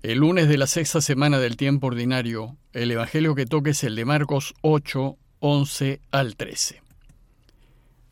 El 0.00 0.18
lunes 0.18 0.48
de 0.48 0.58
la 0.58 0.68
sexta 0.68 1.00
semana 1.00 1.40
del 1.40 1.56
tiempo 1.56 1.88
ordinario, 1.88 2.56
el 2.72 2.92
Evangelio 2.92 3.34
que 3.34 3.46
toque 3.46 3.70
es 3.70 3.82
el 3.82 3.96
de 3.96 4.04
Marcos 4.04 4.54
8, 4.60 5.16
11 5.40 6.00
al 6.12 6.36
13. 6.36 6.82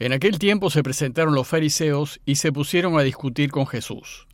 En 0.01 0.12
aquel 0.12 0.41
tiempo 0.41 0.69
se 0.69 0.83
presentaron 0.83 1.37
los 1.37 1.46
fariseos 1.46 2.21
y 2.27 2.37
se 2.37 2.51
pusieron 2.51 2.99
a 2.99 3.03
discutir 3.03 3.53
con 3.53 3.69
Jesús. 3.69 4.27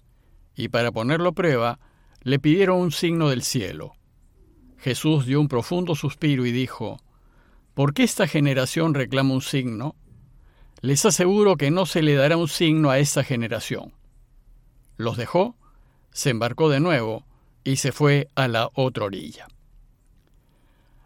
Y 0.56 0.68
para 0.68 0.92
ponerlo 0.92 1.28
a 1.28 1.32
prueba, 1.32 1.78
le 2.22 2.38
pidieron 2.38 2.80
un 2.80 2.90
signo 2.90 3.28
del 3.28 3.42
cielo. 3.42 3.92
Jesús 4.78 5.26
dio 5.26 5.38
un 5.38 5.48
profundo 5.48 5.94
suspiro 5.94 6.46
y 6.46 6.52
dijo, 6.52 7.00
¿Por 7.74 7.92
qué 7.92 8.02
esta 8.02 8.26
generación 8.26 8.94
reclama 8.94 9.34
un 9.34 9.42
signo? 9.42 9.94
Les 10.80 11.04
aseguro 11.04 11.58
que 11.58 11.70
no 11.70 11.84
se 11.84 12.00
le 12.00 12.14
dará 12.14 12.38
un 12.38 12.48
signo 12.48 12.88
a 12.88 12.98
esta 12.98 13.22
generación. 13.22 13.92
Los 14.96 15.18
dejó, 15.18 15.54
se 16.12 16.30
embarcó 16.30 16.70
de 16.70 16.80
nuevo, 16.80 17.26
y 17.64 17.76
se 17.76 17.92
fue 17.92 18.28
a 18.34 18.48
la 18.48 18.70
otra 18.74 19.04
orilla. 19.04 19.48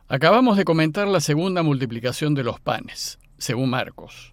Acabamos 0.08 0.56
de 0.56 0.64
comentar 0.64 1.08
la 1.08 1.20
segunda 1.20 1.62
multiplicación 1.62 2.34
de 2.34 2.44
los 2.44 2.60
panes, 2.60 3.18
según 3.38 3.70
Marcos, 3.70 4.32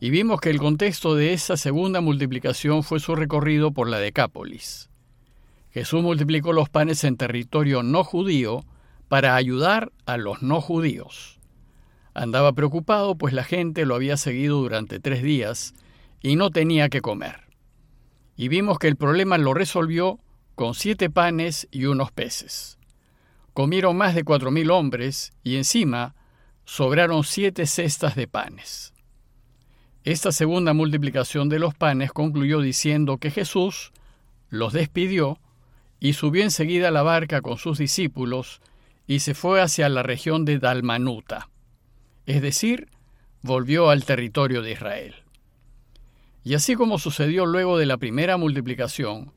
y 0.00 0.10
vimos 0.10 0.40
que 0.40 0.50
el 0.50 0.58
contexto 0.58 1.14
de 1.14 1.32
esa 1.32 1.56
segunda 1.56 2.00
multiplicación 2.00 2.82
fue 2.82 3.00
su 3.00 3.14
recorrido 3.14 3.72
por 3.72 3.88
la 3.88 3.98
Decápolis. 3.98 4.90
Jesús 5.70 6.02
multiplicó 6.02 6.52
los 6.52 6.68
panes 6.68 7.04
en 7.04 7.16
territorio 7.16 7.82
no 7.82 8.04
judío 8.04 8.64
para 9.08 9.34
ayudar 9.34 9.92
a 10.06 10.16
los 10.18 10.42
no 10.42 10.60
judíos. 10.60 11.40
Andaba 12.12 12.52
preocupado 12.52 13.16
pues 13.16 13.32
la 13.32 13.44
gente 13.44 13.86
lo 13.86 13.94
había 13.94 14.16
seguido 14.16 14.58
durante 14.58 15.00
tres 15.00 15.22
días 15.22 15.74
y 16.20 16.36
no 16.36 16.50
tenía 16.50 16.88
que 16.88 17.00
comer. 17.00 17.48
Y 18.36 18.48
vimos 18.48 18.78
que 18.78 18.88
el 18.88 18.96
problema 18.96 19.38
lo 19.38 19.54
resolvió 19.54 20.20
con 20.54 20.74
siete 20.74 21.10
panes 21.10 21.68
y 21.70 21.86
unos 21.86 22.12
peces. 22.12 22.78
Comieron 23.52 23.96
más 23.96 24.14
de 24.14 24.24
cuatro 24.24 24.50
mil 24.50 24.70
hombres 24.70 25.32
y 25.42 25.56
encima 25.56 26.14
sobraron 26.64 27.24
siete 27.24 27.66
cestas 27.66 28.16
de 28.16 28.26
panes. 28.26 28.92
Esta 30.04 30.32
segunda 30.32 30.74
multiplicación 30.74 31.48
de 31.48 31.58
los 31.58 31.74
panes 31.74 32.12
concluyó 32.12 32.60
diciendo 32.60 33.18
que 33.18 33.30
Jesús 33.30 33.92
los 34.50 34.72
despidió 34.72 35.38
y 35.98 36.12
subió 36.12 36.42
enseguida 36.42 36.88
a 36.88 36.92
la 36.92 37.02
barca 37.02 37.40
con 37.40 37.56
sus 37.56 37.78
discípulos 37.78 38.60
y 39.06 39.20
se 39.20 39.34
fue 39.34 39.60
hacia 39.60 39.88
la 39.88 40.02
región 40.02 40.44
de 40.44 40.58
Dalmanuta, 40.58 41.48
es 42.26 42.42
decir, 42.42 42.88
volvió 43.42 43.90
al 43.90 44.04
territorio 44.04 44.62
de 44.62 44.72
Israel. 44.72 45.14
Y 46.42 46.54
así 46.54 46.74
como 46.74 46.98
sucedió 46.98 47.46
luego 47.46 47.78
de 47.78 47.86
la 47.86 47.96
primera 47.96 48.36
multiplicación, 48.36 49.32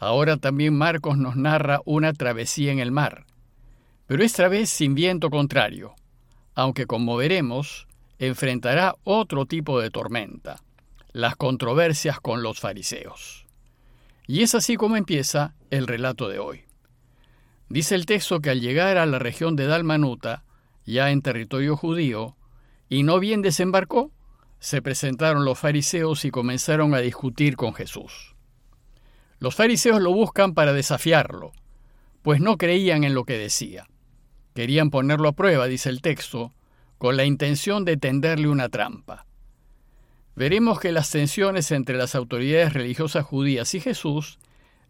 Ahora 0.00 0.38
también 0.38 0.74
Marcos 0.74 1.18
nos 1.18 1.36
narra 1.36 1.82
una 1.84 2.14
travesía 2.14 2.72
en 2.72 2.78
el 2.78 2.90
mar, 2.90 3.26
pero 4.06 4.24
esta 4.24 4.48
vez 4.48 4.70
sin 4.70 4.94
viento 4.94 5.28
contrario, 5.28 5.94
aunque 6.54 6.86
como 6.86 7.18
veremos, 7.18 7.86
enfrentará 8.18 8.96
otro 9.04 9.44
tipo 9.44 9.78
de 9.78 9.90
tormenta, 9.90 10.62
las 11.12 11.36
controversias 11.36 12.18
con 12.18 12.42
los 12.42 12.60
fariseos. 12.60 13.44
Y 14.26 14.42
es 14.42 14.54
así 14.54 14.76
como 14.76 14.96
empieza 14.96 15.54
el 15.68 15.86
relato 15.86 16.30
de 16.30 16.38
hoy. 16.38 16.62
Dice 17.68 17.94
el 17.94 18.06
texto 18.06 18.40
que 18.40 18.48
al 18.48 18.62
llegar 18.62 18.96
a 18.96 19.04
la 19.04 19.18
región 19.18 19.54
de 19.54 19.66
Dalmanuta, 19.66 20.44
ya 20.86 21.10
en 21.10 21.20
territorio 21.20 21.76
judío, 21.76 22.36
y 22.88 23.02
no 23.02 23.20
bien 23.20 23.42
desembarcó, 23.42 24.10
se 24.60 24.80
presentaron 24.80 25.44
los 25.44 25.58
fariseos 25.58 26.24
y 26.24 26.30
comenzaron 26.30 26.94
a 26.94 27.00
discutir 27.00 27.56
con 27.56 27.74
Jesús. 27.74 28.34
Los 29.40 29.54
fariseos 29.54 30.02
lo 30.02 30.12
buscan 30.12 30.52
para 30.52 30.74
desafiarlo, 30.74 31.52
pues 32.22 32.40
no 32.40 32.58
creían 32.58 33.04
en 33.04 33.14
lo 33.14 33.24
que 33.24 33.38
decía. 33.38 33.88
Querían 34.54 34.90
ponerlo 34.90 35.28
a 35.30 35.32
prueba, 35.32 35.66
dice 35.66 35.88
el 35.88 36.02
texto, 36.02 36.52
con 36.98 37.16
la 37.16 37.24
intención 37.24 37.86
de 37.86 37.96
tenderle 37.96 38.48
una 38.48 38.68
trampa. 38.68 39.24
Veremos 40.36 40.78
que 40.78 40.92
las 40.92 41.10
tensiones 41.10 41.72
entre 41.72 41.96
las 41.96 42.14
autoridades 42.14 42.74
religiosas 42.74 43.24
judías 43.24 43.74
y 43.74 43.80
Jesús 43.80 44.38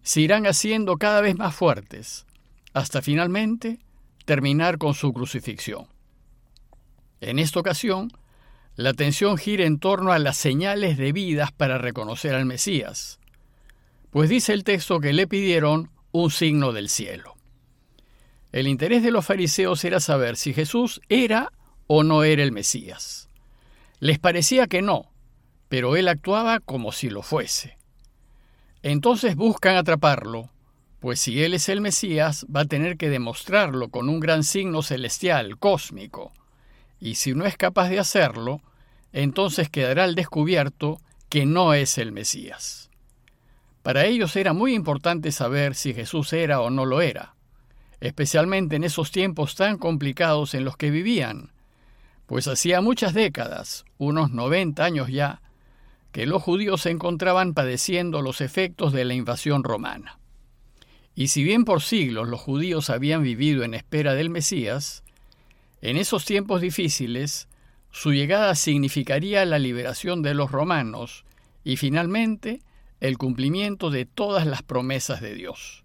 se 0.02 0.22
irán 0.22 0.46
haciendo 0.48 0.96
cada 0.96 1.20
vez 1.20 1.36
más 1.36 1.54
fuertes, 1.54 2.26
hasta 2.72 3.02
finalmente 3.02 3.78
terminar 4.24 4.78
con 4.78 4.94
su 4.94 5.12
crucifixión. 5.12 5.86
En 7.20 7.38
esta 7.38 7.60
ocasión, 7.60 8.10
la 8.74 8.90
atención 8.90 9.36
gira 9.36 9.64
en 9.64 9.78
torno 9.78 10.10
a 10.10 10.18
las 10.18 10.36
señales 10.36 10.96
debidas 10.96 11.52
para 11.52 11.78
reconocer 11.78 12.34
al 12.34 12.46
Mesías. 12.46 13.19
Pues 14.10 14.28
dice 14.28 14.52
el 14.52 14.64
texto 14.64 15.00
que 15.00 15.12
le 15.12 15.26
pidieron 15.26 15.90
un 16.12 16.30
signo 16.30 16.72
del 16.72 16.88
cielo. 16.88 17.36
El 18.52 18.66
interés 18.66 19.04
de 19.04 19.12
los 19.12 19.24
fariseos 19.24 19.84
era 19.84 20.00
saber 20.00 20.36
si 20.36 20.52
Jesús 20.52 21.00
era 21.08 21.52
o 21.86 22.02
no 22.02 22.24
era 22.24 22.42
el 22.42 22.50
Mesías. 22.50 23.28
Les 24.00 24.18
parecía 24.18 24.66
que 24.66 24.82
no, 24.82 25.12
pero 25.68 25.94
él 25.94 26.08
actuaba 26.08 26.58
como 26.58 26.90
si 26.90 27.10
lo 27.10 27.22
fuese. 27.22 27.78
Entonces 28.82 29.36
buscan 29.36 29.76
atraparlo, 29.76 30.50
pues 30.98 31.20
si 31.20 31.44
él 31.44 31.54
es 31.54 31.68
el 31.68 31.80
Mesías 31.80 32.44
va 32.54 32.62
a 32.62 32.64
tener 32.64 32.96
que 32.96 33.10
demostrarlo 33.10 33.90
con 33.90 34.08
un 34.08 34.18
gran 34.18 34.42
signo 34.42 34.82
celestial, 34.82 35.58
cósmico, 35.58 36.32
y 36.98 37.14
si 37.14 37.34
no 37.34 37.46
es 37.46 37.56
capaz 37.56 37.88
de 37.88 38.00
hacerlo, 38.00 38.60
entonces 39.12 39.70
quedará 39.70 40.04
al 40.04 40.14
descubierto 40.14 41.00
que 41.28 41.46
no 41.46 41.74
es 41.74 41.98
el 41.98 42.10
Mesías. 42.10 42.89
Para 43.82 44.04
ellos 44.04 44.36
era 44.36 44.52
muy 44.52 44.74
importante 44.74 45.32
saber 45.32 45.74
si 45.74 45.94
Jesús 45.94 46.32
era 46.32 46.60
o 46.60 46.70
no 46.70 46.84
lo 46.84 47.00
era, 47.00 47.34
especialmente 48.00 48.76
en 48.76 48.84
esos 48.84 49.10
tiempos 49.10 49.54
tan 49.54 49.78
complicados 49.78 50.54
en 50.54 50.64
los 50.64 50.76
que 50.76 50.90
vivían, 50.90 51.52
pues 52.26 52.46
hacía 52.46 52.80
muchas 52.80 53.14
décadas, 53.14 53.84
unos 53.98 54.30
90 54.30 54.84
años 54.84 55.08
ya, 55.08 55.42
que 56.12 56.26
los 56.26 56.42
judíos 56.42 56.82
se 56.82 56.90
encontraban 56.90 57.54
padeciendo 57.54 58.20
los 58.22 58.40
efectos 58.40 58.92
de 58.92 59.04
la 59.04 59.14
invasión 59.14 59.64
romana. 59.64 60.18
Y 61.14 61.28
si 61.28 61.42
bien 61.42 61.64
por 61.64 61.82
siglos 61.82 62.28
los 62.28 62.40
judíos 62.40 62.90
habían 62.90 63.22
vivido 63.22 63.64
en 63.64 63.74
espera 63.74 64.14
del 64.14 64.30
Mesías, 64.30 65.02
en 65.80 65.96
esos 65.96 66.24
tiempos 66.24 66.60
difíciles 66.60 67.48
su 67.90 68.12
llegada 68.12 68.54
significaría 68.54 69.44
la 69.44 69.58
liberación 69.58 70.22
de 70.22 70.34
los 70.34 70.52
romanos 70.52 71.24
y 71.64 71.76
finalmente 71.76 72.60
el 73.00 73.18
cumplimiento 73.18 73.90
de 73.90 74.04
todas 74.04 74.46
las 74.46 74.62
promesas 74.62 75.20
de 75.20 75.34
Dios. 75.34 75.84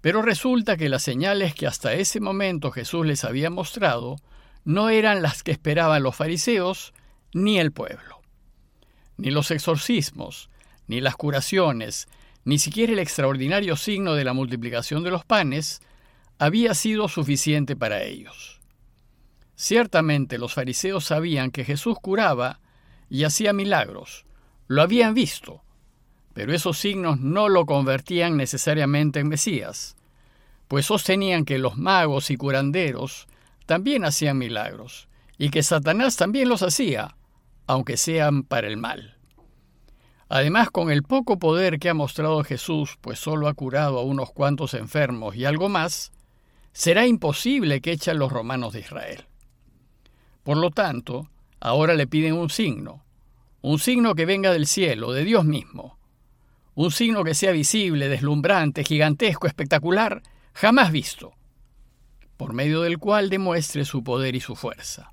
Pero 0.00 0.22
resulta 0.22 0.76
que 0.76 0.88
las 0.88 1.02
señales 1.02 1.54
que 1.54 1.66
hasta 1.66 1.94
ese 1.94 2.20
momento 2.20 2.70
Jesús 2.70 3.04
les 3.04 3.24
había 3.24 3.50
mostrado 3.50 4.16
no 4.64 4.88
eran 4.88 5.22
las 5.22 5.42
que 5.42 5.52
esperaban 5.52 6.02
los 6.02 6.14
fariseos 6.14 6.94
ni 7.32 7.58
el 7.58 7.72
pueblo. 7.72 8.20
Ni 9.16 9.30
los 9.30 9.50
exorcismos, 9.50 10.48
ni 10.86 11.00
las 11.00 11.16
curaciones, 11.16 12.08
ni 12.44 12.58
siquiera 12.58 12.92
el 12.92 13.00
extraordinario 13.00 13.76
signo 13.76 14.14
de 14.14 14.24
la 14.24 14.32
multiplicación 14.32 15.02
de 15.02 15.10
los 15.10 15.24
panes 15.24 15.80
había 16.38 16.74
sido 16.74 17.08
suficiente 17.08 17.74
para 17.74 18.02
ellos. 18.04 18.60
Ciertamente 19.56 20.38
los 20.38 20.54
fariseos 20.54 21.06
sabían 21.06 21.50
que 21.50 21.64
Jesús 21.64 21.96
curaba 22.00 22.60
y 23.08 23.24
hacía 23.24 23.52
milagros, 23.52 24.26
lo 24.68 24.82
habían 24.82 25.14
visto, 25.14 25.64
pero 26.36 26.52
esos 26.52 26.76
signos 26.76 27.18
no 27.18 27.48
lo 27.48 27.64
convertían 27.64 28.36
necesariamente 28.36 29.20
en 29.20 29.28
Mesías, 29.28 29.96
pues 30.68 30.84
sostenían 30.84 31.46
que 31.46 31.56
los 31.56 31.78
magos 31.78 32.30
y 32.30 32.36
curanderos 32.36 33.26
también 33.64 34.04
hacían 34.04 34.36
milagros, 34.36 35.08
y 35.38 35.48
que 35.48 35.62
Satanás 35.62 36.16
también 36.16 36.50
los 36.50 36.62
hacía, 36.62 37.16
aunque 37.66 37.96
sean 37.96 38.42
para 38.42 38.66
el 38.66 38.76
mal. 38.76 39.16
Además, 40.28 40.70
con 40.70 40.90
el 40.90 41.04
poco 41.04 41.38
poder 41.38 41.78
que 41.78 41.88
ha 41.88 41.94
mostrado 41.94 42.44
Jesús, 42.44 42.98
pues 43.00 43.18
solo 43.18 43.48
ha 43.48 43.54
curado 43.54 43.98
a 43.98 44.02
unos 44.02 44.30
cuantos 44.30 44.74
enfermos 44.74 45.36
y 45.36 45.46
algo 45.46 45.70
más, 45.70 46.12
será 46.74 47.06
imposible 47.06 47.80
que 47.80 47.92
echen 47.92 48.18
los 48.18 48.30
romanos 48.30 48.74
de 48.74 48.80
Israel. 48.80 49.24
Por 50.42 50.58
lo 50.58 50.70
tanto, 50.70 51.30
ahora 51.60 51.94
le 51.94 52.06
piden 52.06 52.34
un 52.34 52.50
signo, 52.50 53.06
un 53.62 53.78
signo 53.78 54.14
que 54.14 54.26
venga 54.26 54.52
del 54.52 54.66
cielo, 54.66 55.12
de 55.12 55.24
Dios 55.24 55.46
mismo, 55.46 55.96
un 56.76 56.90
signo 56.90 57.24
que 57.24 57.34
sea 57.34 57.52
visible, 57.52 58.08
deslumbrante, 58.08 58.84
gigantesco, 58.84 59.46
espectacular, 59.46 60.22
jamás 60.52 60.92
visto, 60.92 61.32
por 62.36 62.52
medio 62.52 62.82
del 62.82 62.98
cual 62.98 63.30
demuestre 63.30 63.86
su 63.86 64.04
poder 64.04 64.36
y 64.36 64.40
su 64.40 64.56
fuerza, 64.56 65.10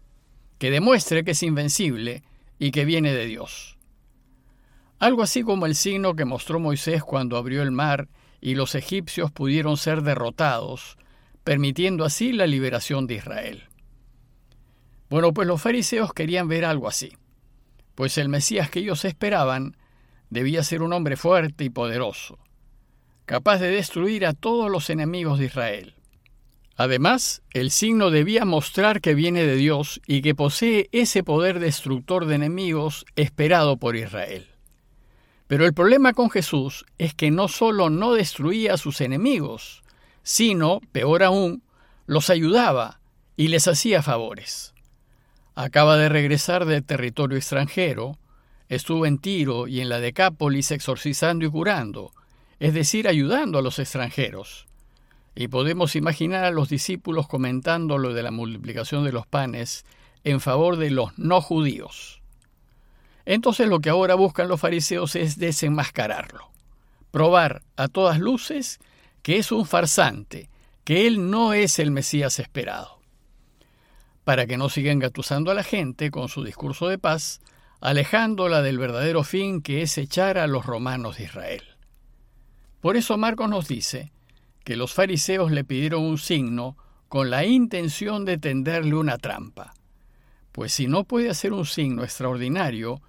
que 0.57 0.69
demuestre 0.69 1.23
que 1.23 1.31
es 1.31 1.41
invencible 1.41 2.23
y 2.59 2.71
que 2.71 2.83
viene 2.83 3.13
de 3.13 3.25
Dios. 3.25 3.77
Algo 4.99 5.23
así 5.23 5.41
como 5.41 5.65
el 5.65 5.75
signo 5.75 6.15
que 6.15 6.25
mostró 6.25 6.59
Moisés 6.59 7.01
cuando 7.01 7.37
abrió 7.37 7.63
el 7.63 7.71
mar 7.71 8.09
y 8.41 8.55
los 8.55 8.75
egipcios 8.75 9.31
pudieron 9.31 9.77
ser 9.77 10.01
derrotados, 10.01 10.97
permitiendo 11.45 12.03
así 12.03 12.33
la 12.33 12.45
liberación 12.45 13.07
de 13.07 13.15
Israel. 13.15 13.63
Bueno, 15.09 15.33
pues 15.33 15.47
los 15.47 15.61
fariseos 15.61 16.13
querían 16.13 16.49
ver 16.49 16.65
algo 16.65 16.89
así, 16.89 17.13
pues 17.95 18.17
el 18.17 18.27
Mesías 18.27 18.69
que 18.69 18.79
ellos 18.79 19.05
esperaban 19.05 19.77
debía 20.33 20.63
ser 20.63 20.81
un 20.81 20.91
hombre 20.91 21.15
fuerte 21.15 21.63
y 21.63 21.69
poderoso. 21.69 22.39
capaz 23.25 23.59
de 23.59 23.69
destruir 23.69 24.25
a 24.25 24.33
todos 24.33 24.69
los 24.69 24.89
enemigos 24.89 25.39
de 25.39 25.45
Israel. 25.45 25.95
Además, 26.75 27.41
el 27.51 27.71
signo 27.71 28.09
debía 28.09 28.45
mostrar 28.45 28.99
que 28.99 29.13
viene 29.13 29.43
de 29.45 29.55
Dios 29.55 30.01
y 30.07 30.21
que 30.21 30.35
posee 30.35 30.89
ese 30.91 31.23
poder 31.23 31.59
destructor 31.59 32.25
de 32.25 32.35
enemigos 32.35 33.05
esperado 33.15 33.77
por 33.77 33.95
Israel. 33.95 34.47
Pero 35.47 35.65
el 35.65 35.73
problema 35.73 36.13
con 36.13 36.29
Jesús 36.29 36.85
es 36.97 37.13
que 37.13 37.31
no 37.31 37.47
solo 37.47 37.89
no 37.89 38.13
destruía 38.13 38.73
a 38.73 38.77
sus 38.77 39.01
enemigos, 39.01 39.83
sino, 40.23 40.81
peor 40.91 41.23
aún, 41.23 41.63
los 42.07 42.29
ayudaba 42.29 42.99
y 43.37 43.49
les 43.49 43.67
hacía 43.67 44.01
favores. 44.01 44.73
Acaba 45.55 45.95
de 45.95 46.09
regresar 46.09 46.65
del 46.65 46.83
territorio 46.83 47.37
extranjero, 47.37 48.17
estuvo 48.75 49.05
en 49.05 49.17
Tiro 49.17 49.67
y 49.67 49.81
en 49.81 49.89
la 49.89 49.99
Decápolis 49.99 50.71
exorcizando 50.71 51.45
y 51.45 51.49
curando, 51.49 52.11
es 52.59 52.73
decir, 52.73 53.07
ayudando 53.07 53.59
a 53.59 53.61
los 53.61 53.79
extranjeros. 53.79 54.67
Y 55.35 55.47
podemos 55.47 55.95
imaginar 55.95 56.45
a 56.45 56.51
los 56.51 56.69
discípulos 56.69 57.27
comentando 57.27 57.97
lo 57.97 58.13
de 58.13 58.23
la 58.23 58.31
multiplicación 58.31 59.03
de 59.03 59.11
los 59.11 59.25
panes 59.25 59.85
en 60.23 60.39
favor 60.39 60.77
de 60.77 60.91
los 60.91 61.17
no 61.17 61.41
judíos. 61.41 62.21
Entonces 63.25 63.67
lo 63.67 63.79
que 63.79 63.89
ahora 63.89 64.15
buscan 64.15 64.47
los 64.47 64.59
fariseos 64.59 65.15
es 65.15 65.37
desenmascararlo, 65.37 66.51
probar 67.11 67.63
a 67.77 67.87
todas 67.87 68.19
luces 68.19 68.79
que 69.21 69.37
es 69.37 69.51
un 69.51 69.65
farsante, 69.65 70.49
que 70.83 71.07
él 71.07 71.29
no 71.29 71.53
es 71.53 71.79
el 71.79 71.91
Mesías 71.91 72.39
esperado. 72.39 72.99
Para 74.23 74.45
que 74.45 74.57
no 74.57 74.69
siga 74.69 74.91
engatusando 74.91 75.51
a 75.51 75.53
la 75.53 75.63
gente 75.63 76.11
con 76.11 76.27
su 76.27 76.43
discurso 76.43 76.87
de 76.87 76.97
paz, 76.97 77.41
alejándola 77.83 78.61
del 78.61 78.77
verdadero 78.77 79.25
fin 79.25 79.61
que 79.61 79.81
es 79.81 79.97
echar 79.97 80.37
a 80.37 80.47
los 80.47 80.65
romanos 80.65 81.17
de 81.17 81.25
Israel. 81.25 81.63
Por 82.79 82.95
eso 82.95 83.17
Marcos 83.17 83.49
nos 83.49 83.67
dice 83.67 84.13
que 84.63 84.77
los 84.77 84.93
fariseos 84.93 85.51
le 85.51 85.65
pidieron 85.65 86.01
un 86.01 86.17
signo 86.17 86.77
con 87.09 87.29
la 87.29 87.43
intención 87.43 88.23
de 88.23 88.37
tenderle 88.37 88.95
una 88.95 89.17
trampa, 89.17 89.73
pues 90.53 90.71
si 90.71 90.87
no 90.87 91.03
puede 91.03 91.29
hacer 91.29 91.51
un 91.51 91.65
signo 91.65 92.05
extraordinario, 92.05 93.01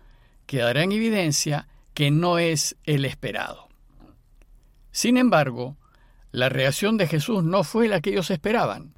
quedará 0.44 0.82
en 0.82 0.90
evidencia 0.90 1.68
que 1.94 2.10
no 2.10 2.40
es 2.40 2.74
el 2.82 3.04
esperado. 3.04 3.68
Sin 4.90 5.16
embargo, 5.18 5.76
la 6.32 6.48
reacción 6.48 6.96
de 6.96 7.06
Jesús 7.06 7.44
no 7.44 7.62
fue 7.62 7.86
la 7.86 8.00
que 8.00 8.10
ellos 8.10 8.28
esperaban, 8.32 8.92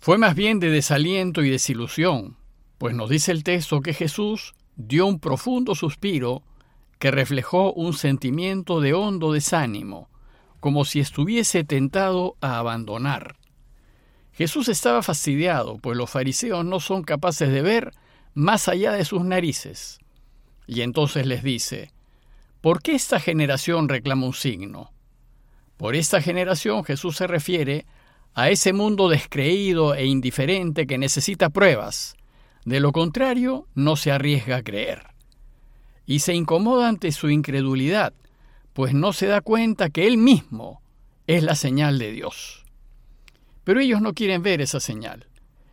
fue 0.00 0.18
más 0.18 0.34
bien 0.34 0.58
de 0.58 0.70
desaliento 0.70 1.44
y 1.44 1.50
desilusión, 1.50 2.36
pues 2.78 2.96
nos 2.96 3.08
dice 3.08 3.30
el 3.30 3.44
texto 3.44 3.82
que 3.82 3.94
Jesús 3.94 4.54
dio 4.76 5.06
un 5.06 5.18
profundo 5.18 5.74
suspiro 5.74 6.42
que 6.98 7.10
reflejó 7.10 7.72
un 7.72 7.94
sentimiento 7.94 8.80
de 8.80 8.94
hondo 8.94 9.32
desánimo, 9.32 10.08
como 10.60 10.84
si 10.84 11.00
estuviese 11.00 11.64
tentado 11.64 12.36
a 12.40 12.58
abandonar. 12.58 13.36
Jesús 14.32 14.68
estaba 14.68 15.02
fastidiado, 15.02 15.78
pues 15.78 15.96
los 15.96 16.10
fariseos 16.10 16.64
no 16.64 16.80
son 16.80 17.02
capaces 17.02 17.50
de 17.50 17.62
ver 17.62 17.92
más 18.34 18.68
allá 18.68 18.92
de 18.92 19.04
sus 19.04 19.24
narices. 19.24 19.98
Y 20.66 20.82
entonces 20.82 21.26
les 21.26 21.42
dice, 21.42 21.92
¿por 22.60 22.82
qué 22.82 22.92
esta 22.92 23.20
generación 23.20 23.88
reclama 23.88 24.26
un 24.26 24.34
signo? 24.34 24.92
Por 25.76 25.96
esta 25.96 26.22
generación 26.22 26.84
Jesús 26.84 27.16
se 27.16 27.26
refiere 27.26 27.84
a 28.34 28.48
ese 28.48 28.72
mundo 28.72 29.08
descreído 29.08 29.94
e 29.94 30.06
indiferente 30.06 30.86
que 30.86 30.96
necesita 30.96 31.50
pruebas. 31.50 32.14
De 32.64 32.80
lo 32.80 32.92
contrario, 32.92 33.66
no 33.74 33.96
se 33.96 34.12
arriesga 34.12 34.56
a 34.56 34.62
creer. 34.62 35.02
Y 36.06 36.20
se 36.20 36.34
incomoda 36.34 36.88
ante 36.88 37.12
su 37.12 37.30
incredulidad, 37.30 38.12
pues 38.72 38.94
no 38.94 39.12
se 39.12 39.26
da 39.26 39.40
cuenta 39.40 39.90
que 39.90 40.06
Él 40.06 40.16
mismo 40.16 40.80
es 41.26 41.42
la 41.42 41.54
señal 41.54 41.98
de 41.98 42.12
Dios. 42.12 42.64
Pero 43.64 43.80
ellos 43.80 44.00
no 44.00 44.12
quieren 44.14 44.42
ver 44.42 44.60
esa 44.60 44.80
señal, 44.80 45.26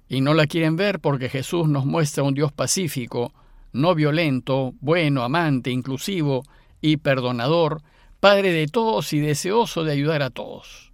y 0.08 0.22
no 0.22 0.34
la 0.34 0.48
quieren 0.48 0.76
ver 0.76 1.00
porque 1.00 1.30
Jesús 1.30 1.68
nos 1.68 1.86
muestra 1.86 2.24
un 2.24 2.34
Dios 2.34 2.52
pacífico, 2.52 3.34
no 3.72 3.96
violento, 3.96 4.74
bueno, 4.82 5.24
amante, 5.24 5.72
inclusivo 5.72 6.44
y 6.82 6.98
perdonador, 6.98 7.82
Padre 8.20 8.52
de 8.52 8.68
todos 8.68 9.14
y 9.14 9.22
deseoso 9.22 9.86
de 9.86 9.94
ayudar 9.94 10.24
a 10.24 10.30
todos. 10.30 10.92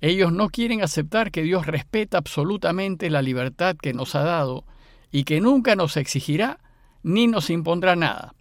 Ellos 0.00 0.32
no 0.32 0.50
quieren 0.50 0.80
aceptar 0.82 1.32
que 1.32 1.42
Dios 1.42 1.66
respeta 1.66 2.18
absolutamente 2.18 3.10
la 3.10 3.22
libertad 3.22 3.76
que 3.76 3.92
nos 3.92 4.14
ha 4.14 4.22
dado 4.22 4.64
y 5.12 5.24
que 5.24 5.40
nunca 5.40 5.76
nos 5.76 5.96
exigirá 5.96 6.58
ni 7.02 7.26
nos 7.28 7.50
impondrá 7.50 7.94
nada. 7.94 8.34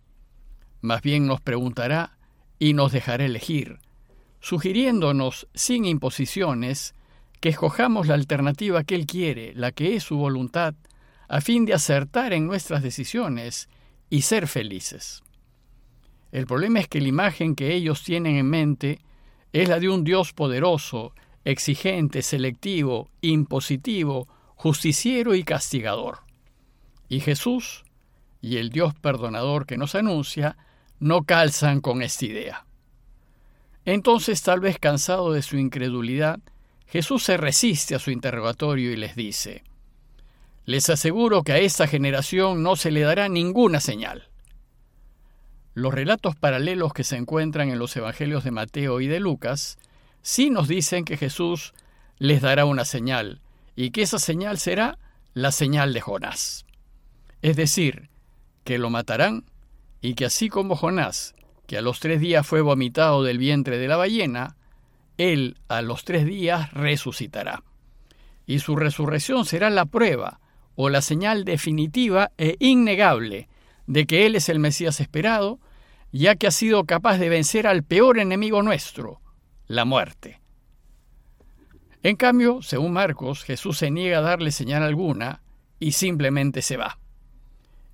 Más 0.82 1.02
bien 1.02 1.28
nos 1.28 1.42
preguntará 1.42 2.18
y 2.58 2.74
nos 2.74 2.92
dejará 2.92 3.26
elegir, 3.26 3.80
sugiriéndonos 4.40 5.48
sin 5.54 5.86
imposiciones 5.86 6.96
que 7.40 7.50
escojamos 7.50 8.08
la 8.08 8.14
alternativa 8.14 8.84
que 8.84 8.96
Él 8.96 9.06
quiere, 9.06 9.54
la 9.54 9.72
que 9.72 9.96
es 9.96 10.04
su 10.04 10.18
voluntad, 10.18 10.76
a 11.28 11.42
fin 11.42 11.66
de 11.66 11.74
acertar 11.74 12.34
en 12.34 12.48
nuestras 12.48 12.84
decisiones 12.84 13.70
y 14.10 14.22
ser 14.22 14.48
felices. 14.48 15.24
El 16.32 16.48
problema 16.48 16.80
es 16.80 16.88
que 16.88 17.02
la 17.02 17.08
imagen 17.08 17.56
que 17.56 17.74
ellos 17.74 18.04
tienen 18.04 18.38
en 18.38 18.50
mente 18.50 19.00
es 19.54 19.68
la 19.68 19.80
de 19.80 19.90
un 19.90 20.04
Dios 20.04 20.34
poderoso, 20.34 21.14
exigente, 21.44 22.22
selectivo, 22.22 23.10
impositivo, 23.22 24.28
justiciero 24.56 25.36
y 25.36 25.44
castigador. 25.44 26.20
Y 27.12 27.20
Jesús 27.20 27.84
y 28.40 28.56
el 28.56 28.70
Dios 28.70 28.94
perdonador 28.94 29.66
que 29.66 29.76
nos 29.76 29.96
anuncia 29.96 30.56
no 31.02 31.24
calzan 31.24 31.82
con 31.82 32.02
esta 32.02 32.26
idea. 32.26 32.66
Entonces, 33.84 34.42
tal 34.44 34.62
vez 34.62 34.80
cansado 34.80 35.34
de 35.34 35.42
su 35.42 35.58
incredulidad, 35.58 36.40
Jesús 36.88 37.24
se 37.24 37.36
resiste 37.36 37.96
a 37.96 38.00
su 38.00 38.12
interrogatorio 38.12 38.94
y 38.94 38.96
les 38.96 39.18
dice, 39.18 39.66
Les 40.66 40.90
aseguro 40.90 41.44
que 41.44 41.52
a 41.52 41.58
esta 41.58 41.86
generación 41.86 42.64
no 42.64 42.78
se 42.78 42.92
le 42.92 43.02
dará 43.02 43.28
ninguna 43.28 43.82
señal. 43.82 44.30
Los 45.74 45.94
relatos 45.94 46.38
paralelos 46.38 46.94
que 46.94 47.04
se 47.04 47.18
encuentran 47.18 47.72
en 47.72 47.78
los 47.78 47.94
Evangelios 47.98 48.46
de 48.46 48.52
Mateo 48.52 49.02
y 49.02 49.08
de 49.08 49.20
Lucas 49.20 49.80
sí 50.22 50.50
nos 50.50 50.70
dicen 50.70 51.04
que 51.04 51.18
Jesús 51.18 51.74
les 52.20 52.42
dará 52.42 52.64
una 52.64 52.86
señal, 52.86 53.42
y 53.76 53.92
que 53.92 54.02
esa 54.02 54.18
señal 54.18 54.60
será 54.60 54.98
la 55.34 55.52
señal 55.52 55.92
de 55.92 56.00
Jonás. 56.00 56.66
Es 57.42 57.56
decir, 57.56 58.10
que 58.64 58.78
lo 58.78 58.90
matarán 58.90 59.46
y 60.02 60.14
que 60.16 60.26
así 60.26 60.50
como 60.50 60.76
Jonás, 60.76 61.36
que 61.68 61.78
a 61.78 61.82
los 61.82 62.00
tres 62.00 62.20
días 62.20 62.46
fue 62.46 62.62
vomitado 62.62 63.24
del 63.24 63.38
vientre 63.38 63.78
de 63.78 63.88
la 63.88 63.98
ballena, 63.98 64.58
él 65.18 65.58
a 65.68 65.82
los 65.82 66.04
tres 66.04 66.26
días 66.26 66.72
resucitará. 66.74 67.64
Y 68.46 68.60
su 68.60 68.76
resurrección 68.76 69.46
será 69.46 69.70
la 69.70 69.86
prueba 69.86 70.40
o 70.76 70.90
la 70.90 71.02
señal 71.02 71.46
definitiva 71.46 72.32
e 72.38 72.56
innegable 72.60 73.48
de 73.88 74.08
que 74.08 74.26
Él 74.26 74.36
es 74.36 74.50
el 74.50 74.60
Mesías 74.60 75.00
esperado, 75.00 75.60
ya 76.12 76.36
que 76.36 76.48
ha 76.48 76.52
sido 76.52 76.86
capaz 76.86 77.18
de 77.18 77.30
vencer 77.30 77.68
al 77.68 77.84
peor 77.84 78.20
enemigo 78.20 78.64
nuestro, 78.64 79.22
la 79.68 79.86
muerte. 79.86 80.42
En 82.04 82.16
cambio, 82.16 82.62
según 82.62 82.94
Marcos, 82.94 83.44
Jesús 83.44 83.78
se 83.78 83.92
niega 83.92 84.20
a 84.20 84.22
darle 84.22 84.52
señal 84.52 84.82
alguna 84.82 85.44
y 85.80 85.92
simplemente 85.92 86.62
se 86.62 86.78
va. 86.78 87.01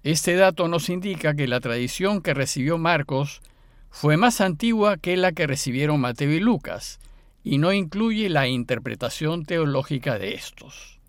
Este 0.07 0.37
dato 0.37 0.69
nos 0.69 0.87
indica 0.87 1.35
que 1.35 1.49
la 1.49 1.59
tradición 1.59 2.21
que 2.21 2.33
recibió 2.33 2.77
Marcos 2.77 3.41
fue 3.89 4.15
más 4.15 4.39
antigua 4.39 4.95
que 4.95 5.17
la 5.17 5.33
que 5.33 5.47
recibieron 5.47 5.99
Mateo 5.99 6.31
y 6.31 6.39
Lucas, 6.39 7.01
y 7.43 7.57
no 7.57 7.73
incluye 7.73 8.29
la 8.29 8.47
interpretación 8.47 9.43
teológica 9.43 10.17
de 10.17 10.33
estos. 10.33 11.01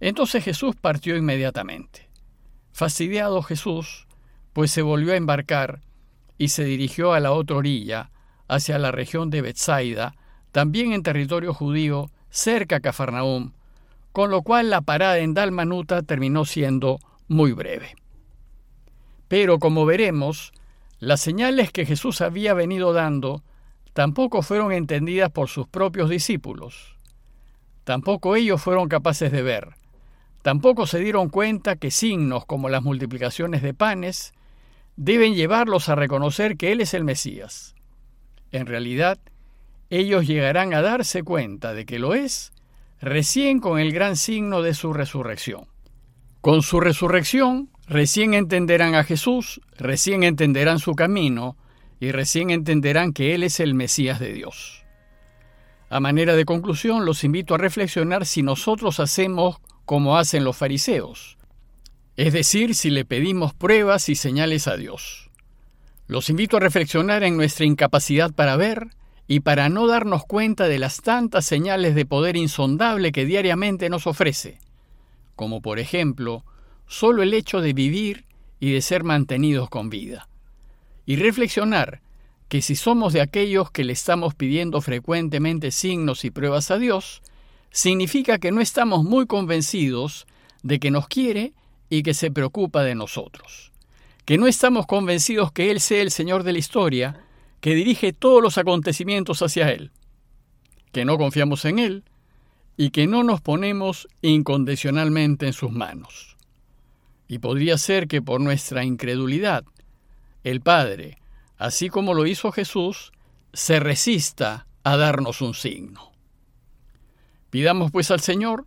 Entonces 0.00 0.42
Jesús 0.42 0.74
partió 0.74 1.16
inmediatamente. 1.16 2.08
Fastidiado 2.72 3.40
Jesús, 3.40 4.08
pues 4.52 4.72
se 4.72 4.82
volvió 4.82 5.12
a 5.12 5.16
embarcar 5.16 5.80
y 6.38 6.48
se 6.48 6.64
dirigió 6.64 7.12
a 7.12 7.20
la 7.20 7.30
otra 7.30 7.58
orilla, 7.58 8.10
hacia 8.48 8.80
la 8.80 8.90
región 8.90 9.30
de 9.30 9.42
Bethsaida, 9.42 10.16
también 10.50 10.92
en 10.92 11.04
territorio 11.04 11.54
judío, 11.54 12.10
cerca 12.30 12.78
a 12.78 12.80
Cafarnaúm, 12.80 13.52
con 14.10 14.32
lo 14.32 14.42
cual 14.42 14.70
la 14.70 14.80
parada 14.80 15.18
en 15.18 15.34
Dalmanuta 15.34 16.02
terminó 16.02 16.44
siendo 16.44 16.98
muy 17.32 17.52
breve. 17.52 17.96
Pero 19.28 19.58
como 19.58 19.86
veremos, 19.86 20.52
las 20.98 21.20
señales 21.20 21.72
que 21.72 21.86
Jesús 21.86 22.20
había 22.20 22.54
venido 22.54 22.92
dando 22.92 23.42
tampoco 23.92 24.42
fueron 24.42 24.72
entendidas 24.72 25.30
por 25.30 25.48
sus 25.48 25.66
propios 25.66 26.08
discípulos. 26.08 26.96
Tampoco 27.84 28.36
ellos 28.36 28.62
fueron 28.62 28.88
capaces 28.88 29.32
de 29.32 29.42
ver. 29.42 29.70
Tampoco 30.42 30.86
se 30.86 31.00
dieron 31.00 31.28
cuenta 31.28 31.76
que 31.76 31.90
signos 31.90 32.44
como 32.46 32.68
las 32.68 32.82
multiplicaciones 32.82 33.62
de 33.62 33.74
panes 33.74 34.32
deben 34.96 35.34
llevarlos 35.34 35.88
a 35.88 35.94
reconocer 35.94 36.56
que 36.56 36.72
Él 36.72 36.80
es 36.80 36.94
el 36.94 37.04
Mesías. 37.04 37.74
En 38.50 38.66
realidad, 38.66 39.18
ellos 39.90 40.26
llegarán 40.26 40.74
a 40.74 40.82
darse 40.82 41.22
cuenta 41.22 41.74
de 41.74 41.86
que 41.86 41.98
lo 41.98 42.14
es 42.14 42.52
recién 43.00 43.60
con 43.60 43.78
el 43.78 43.92
gran 43.92 44.16
signo 44.16 44.62
de 44.62 44.74
su 44.74 44.92
resurrección. 44.92 45.71
Con 46.42 46.62
su 46.62 46.80
resurrección, 46.80 47.70
recién 47.86 48.34
entenderán 48.34 48.96
a 48.96 49.04
Jesús, 49.04 49.60
recién 49.78 50.24
entenderán 50.24 50.80
su 50.80 50.94
camino 50.94 51.56
y 52.00 52.10
recién 52.10 52.50
entenderán 52.50 53.12
que 53.12 53.36
Él 53.36 53.44
es 53.44 53.60
el 53.60 53.74
Mesías 53.74 54.18
de 54.18 54.32
Dios. 54.32 54.84
A 55.88 56.00
manera 56.00 56.34
de 56.34 56.44
conclusión, 56.44 57.04
los 57.04 57.22
invito 57.22 57.54
a 57.54 57.58
reflexionar 57.58 58.26
si 58.26 58.42
nosotros 58.42 58.98
hacemos 58.98 59.58
como 59.84 60.18
hacen 60.18 60.42
los 60.42 60.56
fariseos, 60.56 61.38
es 62.16 62.32
decir, 62.32 62.74
si 62.74 62.90
le 62.90 63.04
pedimos 63.04 63.54
pruebas 63.54 64.08
y 64.08 64.16
señales 64.16 64.66
a 64.66 64.76
Dios. 64.76 65.30
Los 66.08 66.28
invito 66.28 66.56
a 66.56 66.60
reflexionar 66.60 67.22
en 67.22 67.36
nuestra 67.36 67.66
incapacidad 67.66 68.32
para 68.32 68.56
ver 68.56 68.88
y 69.28 69.40
para 69.40 69.68
no 69.68 69.86
darnos 69.86 70.24
cuenta 70.24 70.66
de 70.66 70.80
las 70.80 71.02
tantas 71.02 71.44
señales 71.44 71.94
de 71.94 72.04
poder 72.04 72.36
insondable 72.36 73.12
que 73.12 73.26
diariamente 73.26 73.88
nos 73.88 74.08
ofrece, 74.08 74.58
como 75.36 75.60
por 75.60 75.78
ejemplo, 75.78 76.44
solo 76.86 77.22
el 77.22 77.34
hecho 77.34 77.60
de 77.60 77.72
vivir 77.72 78.26
y 78.60 78.72
de 78.72 78.82
ser 78.82 79.04
mantenidos 79.04 79.68
con 79.68 79.90
vida. 79.90 80.28
Y 81.06 81.16
reflexionar 81.16 82.00
que 82.48 82.62
si 82.62 82.76
somos 82.76 83.12
de 83.12 83.22
aquellos 83.22 83.70
que 83.70 83.82
le 83.82 83.92
estamos 83.92 84.34
pidiendo 84.34 84.80
frecuentemente 84.80 85.70
signos 85.70 86.24
y 86.24 86.30
pruebas 86.30 86.70
a 86.70 86.78
Dios, 86.78 87.22
significa 87.70 88.38
que 88.38 88.52
no 88.52 88.60
estamos 88.60 89.04
muy 89.04 89.26
convencidos 89.26 90.26
de 90.62 90.78
que 90.78 90.90
nos 90.90 91.08
quiere 91.08 91.54
y 91.88 92.02
que 92.02 92.14
se 92.14 92.30
preocupa 92.30 92.82
de 92.82 92.94
nosotros, 92.94 93.72
que 94.24 94.38
no 94.38 94.46
estamos 94.46 94.86
convencidos 94.86 95.50
que 95.50 95.70
Él 95.70 95.80
sea 95.80 96.02
el 96.02 96.10
Señor 96.10 96.42
de 96.42 96.52
la 96.52 96.58
historia, 96.58 97.24
que 97.60 97.74
dirige 97.74 98.12
todos 98.12 98.42
los 98.42 98.58
acontecimientos 98.58 99.40
hacia 99.42 99.70
Él, 99.70 99.90
que 100.92 101.04
no 101.04 101.16
confiamos 101.16 101.64
en 101.64 101.78
Él 101.78 102.04
y 102.76 102.90
que 102.90 103.06
no 103.06 103.22
nos 103.22 103.40
ponemos 103.40 104.08
incondicionalmente 104.22 105.46
en 105.46 105.52
sus 105.52 105.70
manos. 105.70 106.36
Y 107.28 107.38
podría 107.38 107.78
ser 107.78 108.08
que 108.08 108.22
por 108.22 108.40
nuestra 108.40 108.84
incredulidad, 108.84 109.64
el 110.44 110.60
Padre, 110.60 111.18
así 111.58 111.88
como 111.88 112.14
lo 112.14 112.26
hizo 112.26 112.52
Jesús, 112.52 113.12
se 113.52 113.80
resista 113.80 114.66
a 114.84 114.96
darnos 114.96 115.40
un 115.40 115.54
signo. 115.54 116.12
Pidamos 117.50 117.90
pues 117.90 118.10
al 118.10 118.20
Señor 118.20 118.66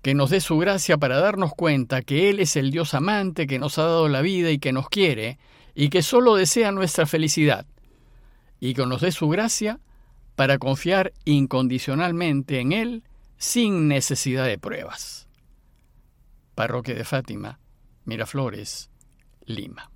que 0.00 0.14
nos 0.14 0.30
dé 0.30 0.40
su 0.40 0.58
gracia 0.58 0.98
para 0.98 1.18
darnos 1.18 1.52
cuenta 1.54 2.02
que 2.02 2.28
Él 2.28 2.40
es 2.40 2.56
el 2.56 2.70
Dios 2.70 2.94
amante 2.94 3.46
que 3.46 3.58
nos 3.58 3.78
ha 3.78 3.84
dado 3.84 4.08
la 4.08 4.20
vida 4.20 4.50
y 4.50 4.58
que 4.58 4.72
nos 4.72 4.88
quiere, 4.88 5.38
y 5.74 5.88
que 5.90 6.02
solo 6.02 6.34
desea 6.34 6.72
nuestra 6.72 7.06
felicidad, 7.06 7.66
y 8.58 8.74
que 8.74 8.84
nos 8.84 9.02
dé 9.02 9.12
su 9.12 9.28
gracia 9.28 9.78
para 10.34 10.58
confiar 10.58 11.12
incondicionalmente 11.24 12.58
en 12.58 12.72
Él 12.72 13.02
sin 13.42 13.88
necesidad 13.88 14.46
de 14.46 14.56
pruebas. 14.56 15.26
Parroquia 16.54 16.94
de 16.94 17.02
Fátima, 17.02 17.58
Miraflores, 18.04 18.88
Lima. 19.44 19.91